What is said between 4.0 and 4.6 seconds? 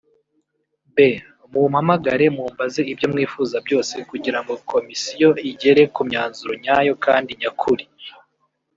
kugirango